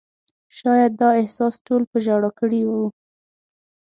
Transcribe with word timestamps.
شاید 0.57 0.91
دا 1.01 1.09
احساس 1.21 1.53
ټول 1.65 1.81
په 1.91 1.97
ژړا 2.05 2.31
کړي 2.39 2.61
وو. 2.69 2.85